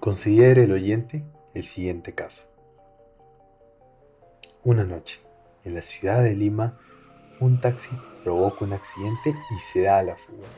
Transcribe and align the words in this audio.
Considere 0.00 0.64
el 0.64 0.72
oyente 0.72 1.26
el 1.52 1.62
siguiente 1.62 2.14
caso. 2.14 2.44
Una 4.64 4.84
noche, 4.84 5.20
en 5.62 5.74
la 5.74 5.82
ciudad 5.82 6.22
de 6.22 6.34
Lima, 6.34 6.80
un 7.38 7.60
taxi 7.60 7.94
provoca 8.24 8.64
un 8.64 8.72
accidente 8.72 9.34
y 9.54 9.60
se 9.60 9.82
da 9.82 9.98
a 9.98 10.02
la 10.02 10.16
fuga. 10.16 10.48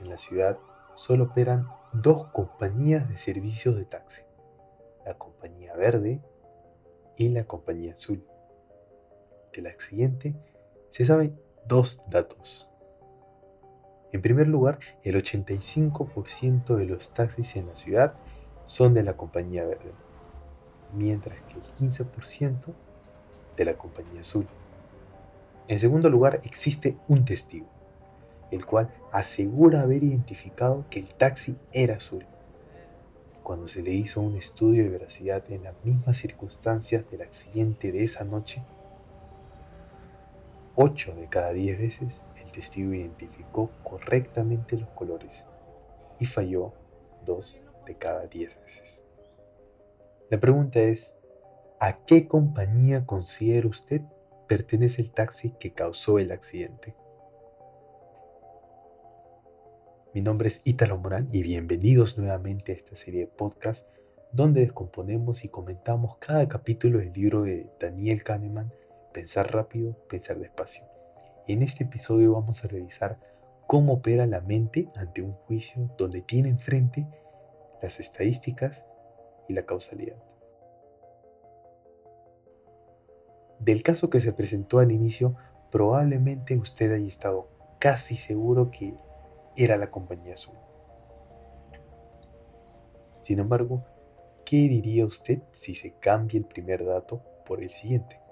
En 0.00 0.10
la 0.10 0.18
ciudad 0.18 0.58
solo 0.94 1.24
operan 1.24 1.66
dos 1.94 2.26
compañías 2.26 3.08
de 3.08 3.16
servicios 3.16 3.74
de 3.74 3.86
taxi, 3.86 4.24
la 5.06 5.14
compañía 5.14 5.74
verde 5.74 6.20
y 7.16 7.30
la 7.30 7.44
compañía 7.44 7.94
azul. 7.94 8.22
Del 9.54 9.66
accidente 9.66 10.36
se 10.90 11.06
saben 11.06 11.40
dos 11.66 12.04
datos. 12.10 12.68
En 14.14 14.22
primer 14.22 14.46
lugar, 14.46 14.78
el 15.02 15.16
85% 15.16 16.76
de 16.76 16.84
los 16.84 17.12
taxis 17.12 17.56
en 17.56 17.66
la 17.66 17.74
ciudad 17.74 18.14
son 18.64 18.94
de 18.94 19.02
la 19.02 19.16
compañía 19.16 19.64
verde, 19.64 19.90
mientras 20.92 21.36
que 21.42 21.54
el 21.54 21.64
15% 21.74 22.72
de 23.56 23.64
la 23.64 23.76
compañía 23.76 24.20
azul. 24.20 24.46
En 25.66 25.80
segundo 25.80 26.10
lugar, 26.10 26.38
existe 26.44 26.96
un 27.08 27.24
testigo, 27.24 27.66
el 28.52 28.64
cual 28.64 28.94
asegura 29.10 29.80
haber 29.80 30.04
identificado 30.04 30.84
que 30.90 31.00
el 31.00 31.08
taxi 31.08 31.58
era 31.72 31.96
azul. 31.96 32.24
Cuando 33.42 33.66
se 33.66 33.82
le 33.82 33.90
hizo 33.90 34.20
un 34.20 34.36
estudio 34.36 34.84
de 34.84 34.90
veracidad 34.90 35.42
en 35.50 35.64
las 35.64 35.74
mismas 35.82 36.18
circunstancias 36.18 37.04
del 37.10 37.22
accidente 37.22 37.90
de 37.90 38.04
esa 38.04 38.22
noche, 38.22 38.62
8 40.76 41.14
de 41.14 41.28
cada 41.28 41.52
10 41.52 41.78
veces 41.78 42.24
el 42.42 42.50
testigo 42.50 42.92
identificó 42.92 43.70
correctamente 43.84 44.76
los 44.76 44.88
colores 44.90 45.46
y 46.18 46.26
falló 46.26 46.72
2 47.24 47.60
de 47.86 47.96
cada 47.96 48.26
10 48.26 48.60
veces. 48.60 49.06
La 50.30 50.40
pregunta 50.40 50.80
es, 50.80 51.18
¿a 51.78 52.04
qué 52.04 52.26
compañía 52.26 53.06
considera 53.06 53.68
usted 53.68 54.00
pertenece 54.48 55.02
el 55.02 55.12
taxi 55.12 55.50
que 55.60 55.72
causó 55.72 56.18
el 56.18 56.32
accidente? 56.32 56.96
Mi 60.12 60.22
nombre 60.22 60.48
es 60.48 60.60
Italo 60.64 60.98
Morán 60.98 61.28
y 61.30 61.42
bienvenidos 61.42 62.18
nuevamente 62.18 62.72
a 62.72 62.74
esta 62.74 62.96
serie 62.96 63.20
de 63.20 63.26
podcast 63.26 63.88
donde 64.32 64.62
descomponemos 64.62 65.44
y 65.44 65.48
comentamos 65.48 66.16
cada 66.18 66.48
capítulo 66.48 66.98
del 66.98 67.12
libro 67.12 67.42
de 67.42 67.70
Daniel 67.78 68.24
Kahneman 68.24 68.72
Pensar 69.14 69.54
rápido, 69.54 69.96
pensar 70.08 70.40
despacio. 70.40 70.84
En 71.46 71.62
este 71.62 71.84
episodio 71.84 72.32
vamos 72.32 72.64
a 72.64 72.68
revisar 72.68 73.20
cómo 73.68 73.92
opera 73.92 74.26
la 74.26 74.40
mente 74.40 74.90
ante 74.96 75.22
un 75.22 75.30
juicio 75.30 75.88
donde 75.96 76.20
tiene 76.20 76.48
enfrente 76.48 77.06
las 77.80 78.00
estadísticas 78.00 78.88
y 79.48 79.52
la 79.52 79.64
causalidad. 79.64 80.16
Del 83.60 83.84
caso 83.84 84.10
que 84.10 84.18
se 84.18 84.32
presentó 84.32 84.80
al 84.80 84.90
inicio, 84.90 85.36
probablemente 85.70 86.56
usted 86.56 86.92
haya 86.92 87.06
estado 87.06 87.48
casi 87.78 88.16
seguro 88.16 88.72
que 88.72 88.96
era 89.56 89.76
la 89.76 89.92
compañía 89.92 90.34
azul. 90.34 90.56
Sin 93.22 93.38
embargo, 93.38 93.84
¿qué 94.44 94.56
diría 94.56 95.06
usted 95.06 95.38
si 95.52 95.76
se 95.76 96.00
cambia 96.00 96.38
el 96.38 96.46
primer 96.46 96.84
dato 96.84 97.22
por 97.46 97.62
el 97.62 97.70
siguiente? 97.70 98.23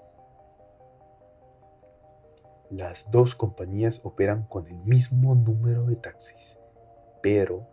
Las 2.75 3.11
dos 3.11 3.35
compañías 3.35 4.03
operan 4.03 4.47
con 4.47 4.67
el 4.67 4.79
mismo 4.79 5.35
número 5.35 5.85
de 5.85 5.95
taxis, 5.95 6.57
pero 7.21 7.67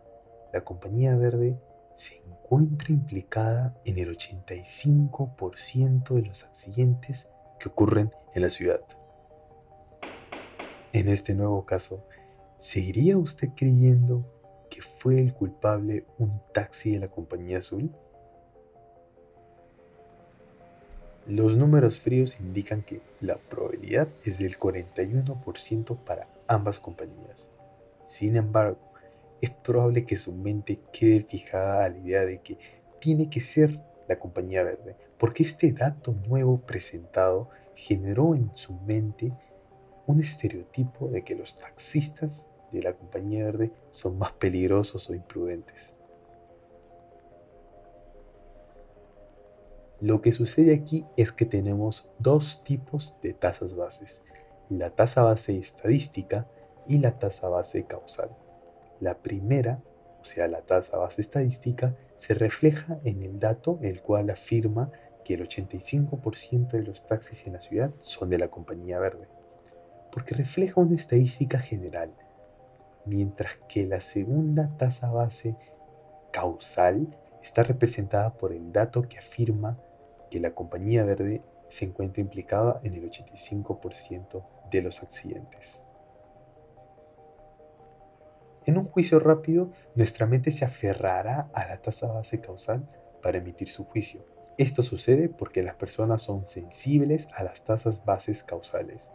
la 0.53 0.63
compañía 0.63 1.17
verde 1.17 1.59
se 1.95 2.19
encuentra 2.19 2.93
implicada 2.93 3.81
en 3.87 3.97
el 3.97 4.15
85% 4.15 6.17
de 6.17 6.21
los 6.21 6.45
accidentes 6.45 7.33
que 7.59 7.71
ocurren 7.71 8.11
en 8.35 8.43
la 8.43 8.51
ciudad. 8.51 8.83
En 10.93 11.09
este 11.09 11.35
nuevo 11.35 11.65
caso, 11.65 12.07
¿seguiría 12.59 13.17
usted 13.17 13.49
creyendo 13.57 14.31
que 14.69 14.83
fue 14.83 15.19
el 15.19 15.33
culpable 15.33 16.05
un 16.19 16.43
taxi 16.53 16.93
de 16.93 16.99
la 16.99 17.09
compañía 17.09 17.57
azul? 17.57 17.91
Los 21.27 21.57
números 21.57 22.01
fríos 22.01 22.41
indican 22.41 22.83
que 22.83 23.03
la 23.21 23.37
probabilidad 23.37 24.09
es 24.25 24.39
del 24.39 24.59
41% 24.59 25.97
para 25.99 26.27
ambas 26.49 26.81
compañías. 26.81 27.51
Sin 28.05 28.37
embargo, 28.37 28.79
es 29.41 29.51
probable 29.51 30.05
que 30.05 30.17
su 30.17 30.33
mente 30.33 30.77
quede 30.93 31.21
fijada 31.21 31.85
a 31.85 31.89
la 31.91 31.99
idea 31.99 32.25
de 32.25 32.41
que 32.41 32.59
tiene 33.01 33.31
que 33.31 33.41
ser 33.41 33.81
la 34.09 34.19
compañía 34.19 34.63
verde, 34.63 34.97
porque 35.19 35.43
este 35.43 35.73
dato 35.73 36.13
nuevo 36.27 36.61
presentado 36.61 37.49
generó 37.75 38.35
en 38.35 38.53
su 38.55 38.75
mente 38.81 39.33
un 40.07 40.21
estereotipo 40.21 41.09
de 41.09 41.23
que 41.23 41.37
los 41.37 41.55
taxistas 41.55 42.49
de 42.73 42.83
la 42.83 42.95
compañía 42.95 43.45
verde 43.45 43.73
son 43.91 44.19
más 44.19 44.33
peligrosos 44.33 45.09
o 45.09 45.15
imprudentes. 45.15 45.97
Lo 50.01 50.23
que 50.23 50.33
sucede 50.33 50.75
aquí 50.75 51.07
es 51.19 51.31
que 51.31 51.45
tenemos 51.45 52.09
dos 52.19 52.65
tipos 52.65 53.19
de 53.21 53.35
tasas 53.35 53.77
bases, 53.77 54.25
la 54.71 54.89
tasa 54.89 55.23
base 55.23 55.59
estadística 55.59 56.49
y 56.87 56.99
la 56.99 57.19
tasa 57.19 57.51
base 57.51 57.85
causal. 57.85 58.31
La 58.99 59.19
primera, 59.19 59.83
o 60.23 60.25
sea, 60.25 60.49
la 60.49 60.63
tasa 60.63 60.97
base 60.97 61.21
estadística, 61.21 61.95
se 62.17 62.33
refleja 62.33 62.99
en 63.05 63.21
el 63.21 63.39
dato 63.39 63.79
el 63.83 64.01
cual 64.01 64.31
afirma 64.31 64.91
que 65.23 65.35
el 65.35 65.47
85% 65.47 66.71
de 66.71 66.83
los 66.83 67.05
taxis 67.05 67.47
en 67.47 67.53
la 67.53 67.61
ciudad 67.61 67.93
son 67.99 68.31
de 68.31 68.39
la 68.39 68.49
compañía 68.49 68.99
verde, 68.99 69.29
porque 70.11 70.35
refleja 70.35 70.81
una 70.81 70.97
estadística 70.97 71.59
general, 71.59 72.15
mientras 73.05 73.59
que 73.69 73.87
la 73.87 74.01
segunda 74.01 74.75
tasa 74.79 75.11
base 75.11 75.57
causal 76.33 77.07
está 77.43 77.63
representada 77.65 78.33
por 78.39 78.55
el 78.55 78.73
dato 78.73 79.03
que 79.03 79.19
afirma 79.19 79.79
que 80.31 80.41
la 80.41 80.55
compañía 80.55 81.05
verde 81.05 81.43
se 81.69 81.85
encuentra 81.85 82.21
implicada 82.21 82.81
en 82.83 82.95
el 82.95 83.11
85% 83.11 84.45
de 84.71 84.83
los 84.83 85.03
accidentes. 85.03 85.85
En 88.67 88.77
un 88.77 88.85
juicio 88.85 89.21
rápido, 89.21 89.71
nuestra 89.95 90.27
mente 90.27 90.53
se 90.53 90.65
aferrará 90.65 91.49
a 91.55 91.67
la 91.67 91.81
tasa 91.81 92.13
base 92.13 92.41
causal 92.41 92.87
para 93.23 93.39
emitir 93.39 93.69
su 93.69 93.85
juicio. 93.85 94.25
Esto 94.59 94.83
sucede 94.83 95.29
porque 95.29 95.63
las 95.63 95.77
personas 95.77 96.23
son 96.23 96.47
sensibles 96.47 97.29
a 97.35 97.45
las 97.45 97.65
tasas 97.65 98.05
bases 98.05 98.43
causales. 98.43 99.11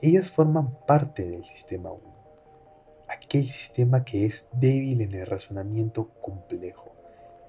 Ellas 0.00 0.30
forman 0.30 0.70
parte 0.86 1.28
del 1.28 1.44
sistema 1.44 1.90
1, 1.90 2.02
aquel 3.08 3.48
sistema 3.48 4.04
que 4.04 4.24
es 4.24 4.48
débil 4.52 5.02
en 5.02 5.12
el 5.12 5.26
razonamiento 5.26 6.08
complejo, 6.22 6.94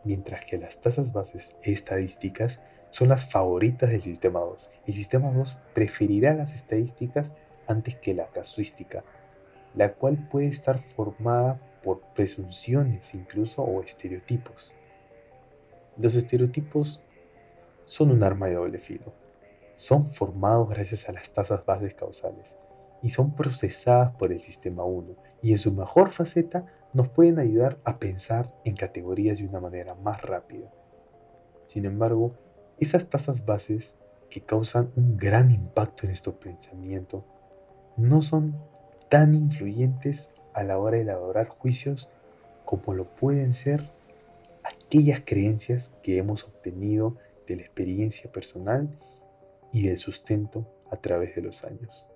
mientras 0.03 0.43
que 0.43 0.57
las 0.57 0.81
tasas 0.81 1.13
bases 1.13 1.55
estadísticas 1.63 2.59
son 2.91 3.09
las 3.09 3.31
favoritas 3.31 3.89
del 3.89 4.01
sistema 4.01 4.39
2. 4.39 4.71
El 4.87 4.93
sistema 4.93 5.31
2 5.31 5.59
preferirá 5.73 6.33
las 6.33 6.55
estadísticas 6.55 7.35
antes 7.67 7.95
que 7.95 8.13
la 8.13 8.27
casuística, 8.27 9.03
la 9.75 9.93
cual 9.93 10.27
puede 10.29 10.47
estar 10.47 10.79
formada 10.79 11.59
por 11.83 12.01
presunciones 12.13 13.13
incluso 13.13 13.63
o 13.63 13.81
estereotipos. 13.83 14.73
Los 15.97 16.15
estereotipos 16.15 17.03
son 17.85 18.11
un 18.11 18.23
arma 18.23 18.47
de 18.47 18.55
doble 18.55 18.79
filo. 18.79 19.13
Son 19.75 20.09
formados 20.09 20.69
gracias 20.69 21.07
a 21.07 21.13
las 21.13 21.31
tasas 21.31 21.65
bases 21.65 21.93
causales 21.93 22.57
y 23.01 23.11
son 23.11 23.33
procesadas 23.33 24.13
por 24.15 24.31
el 24.31 24.39
sistema 24.39 24.83
1 24.83 25.15
y 25.41 25.53
en 25.53 25.59
su 25.59 25.73
mejor 25.73 26.11
faceta 26.11 26.65
nos 26.93 27.09
pueden 27.09 27.39
ayudar 27.39 27.79
a 27.85 27.99
pensar 27.99 28.53
en 28.65 28.75
categorías 28.75 29.39
de 29.39 29.45
una 29.45 29.59
manera 29.59 29.95
más 29.95 30.21
rápida. 30.21 30.71
Sin 31.65 31.85
embargo, 31.85 32.33
esas 32.79 33.09
tasas 33.09 33.45
bases 33.45 33.97
que 34.29 34.41
causan 34.41 34.91
un 34.95 35.17
gran 35.17 35.51
impacto 35.51 36.03
en 36.03 36.09
nuestro 36.09 36.39
pensamiento 36.39 37.25
no 37.97 38.21
son 38.21 38.55
tan 39.09 39.33
influyentes 39.33 40.33
a 40.53 40.63
la 40.63 40.77
hora 40.77 40.97
de 40.97 41.03
elaborar 41.03 41.47
juicios 41.47 42.09
como 42.65 42.93
lo 42.93 43.15
pueden 43.15 43.53
ser 43.53 43.89
aquellas 44.63 45.21
creencias 45.25 45.95
que 46.03 46.17
hemos 46.17 46.43
obtenido 46.43 47.17
de 47.47 47.55
la 47.55 47.61
experiencia 47.61 48.31
personal 48.31 48.89
y 49.73 49.87
del 49.87 49.97
sustento 49.97 50.67
a 50.91 50.97
través 50.97 51.35
de 51.35 51.41
los 51.41 51.63
años. 51.63 52.07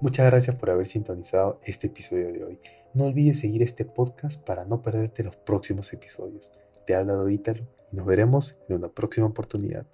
Muchas 0.00 0.26
gracias 0.26 0.56
por 0.56 0.70
haber 0.70 0.86
sintonizado 0.86 1.58
este 1.64 1.86
episodio 1.86 2.32
de 2.32 2.44
hoy. 2.44 2.58
No 2.92 3.04
olvides 3.04 3.38
seguir 3.38 3.62
este 3.62 3.84
podcast 3.84 4.42
para 4.44 4.64
no 4.64 4.82
perderte 4.82 5.24
los 5.24 5.36
próximos 5.36 5.92
episodios. 5.92 6.52
Te 6.86 6.94
ha 6.94 6.98
hablado 6.98 7.28
Ítalo 7.28 7.66
y 7.92 7.96
nos 7.96 8.06
veremos 8.06 8.58
en 8.68 8.76
una 8.76 8.88
próxima 8.88 9.26
oportunidad. 9.26 9.86